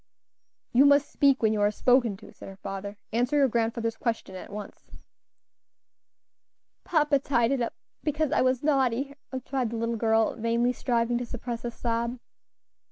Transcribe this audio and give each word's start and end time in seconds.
"You 0.73 0.83
must 0.85 1.11
speak 1.11 1.43
when 1.43 1.53
you 1.53 1.61
are 1.61 1.69
spoken 1.69 2.17
to," 2.17 2.33
said 2.33 2.47
her 2.49 2.55
father; 2.55 2.97
"answer 3.13 3.35
your 3.35 3.47
grandfather's 3.47 3.97
question 3.97 4.33
at 4.35 4.51
once." 4.51 4.89
"Papa 6.83 7.19
tied 7.19 7.51
it 7.51 7.61
up, 7.61 7.75
because 8.01 8.31
I 8.31 8.41
was 8.41 8.63
naughty," 8.63 9.13
replied 9.31 9.69
the 9.69 9.77
little 9.77 9.97
girl, 9.97 10.33
vainly 10.37 10.73
striving 10.73 11.19
to 11.19 11.25
suppress 11.27 11.63
a 11.63 11.69
sob. 11.69 12.17